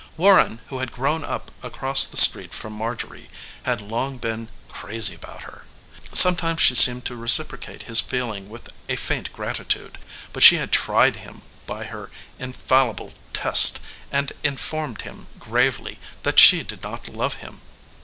Warren, 0.17 0.61
who 0.69 0.79
had 0.79 0.91
grown 0.91 1.23
up 1.23 1.51
across 1.61 2.05
the 2.07 2.17
street 2.17 2.55
from 2.55 2.73
Marjorie, 2.73 3.29
had 3.65 3.83
long 3.83 4.17
been 4.17 4.47
"crazy 4.67 5.13
about 5.13 5.43
her." 5.43 5.67
Sometimes 6.11 6.59
she 6.59 6.73
seemed 6.73 7.05
to 7.05 7.15
reciprocate 7.15 7.83
his 7.83 7.99
feeling 7.99 8.49
with 8.49 8.71
a 8.89 8.95
faint 8.95 9.31
gratitude, 9.31 9.99
but 10.33 10.41
she 10.41 10.55
had 10.55 10.71
tried 10.71 11.17
him 11.17 11.43
by 11.67 11.83
her 11.83 12.09
infallible 12.39 13.13
test 13.31 13.79
and 14.11 14.33
informed 14.43 15.03
him 15.03 15.27
gravely 15.37 15.99
that 16.23 16.39
she 16.39 16.63
did 16.63 16.81
not 16.81 17.07
love 17.07 17.35
him. 17.35 17.61